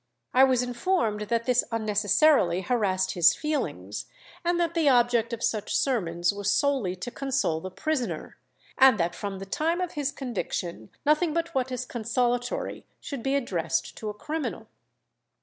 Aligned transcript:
I 0.33 0.43
was 0.45 0.63
informed 0.63 1.21
that 1.29 1.45
this 1.45 1.63
unnecessarily 1.71 2.61
harassed 2.61 3.11
his 3.11 3.35
feelings, 3.35 4.07
and 4.43 4.59
that 4.59 4.73
the 4.73 4.89
object 4.89 5.31
of 5.31 5.43
such 5.43 5.75
sermons 5.77 6.33
was 6.33 6.51
solely 6.51 6.95
to 6.95 7.11
console 7.11 7.61
the 7.61 7.69
prisoner, 7.69 8.39
and 8.79 8.99
that 8.99 9.13
from 9.13 9.37
the 9.37 9.45
time 9.45 9.79
of 9.79 9.91
his 9.91 10.11
conviction 10.11 10.89
nothing 11.05 11.35
but 11.35 11.53
what 11.53 11.71
is 11.71 11.85
consolatory 11.85 12.83
should 12.99 13.21
be 13.21 13.35
addressed 13.35 13.95
to 13.97 14.09
a 14.09 14.13
criminal. 14.15 14.67